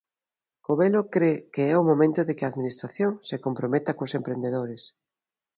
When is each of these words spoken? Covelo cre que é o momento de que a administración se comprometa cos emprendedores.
Covelo 0.65 1.01
cre 1.13 1.29
que 1.53 1.63
é 1.73 1.75
o 1.81 1.87
momento 1.89 2.21
de 2.27 2.33
que 2.37 2.45
a 2.45 2.51
administración 2.53 3.11
se 3.27 3.41
comprometa 3.45 3.97
cos 3.97 4.15
emprendedores. 4.19 4.83